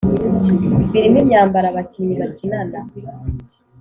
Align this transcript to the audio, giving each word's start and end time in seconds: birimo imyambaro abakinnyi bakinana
birimo 0.91 1.17
imyambaro 1.23 1.65
abakinnyi 1.69 2.15
bakinana 2.21 2.79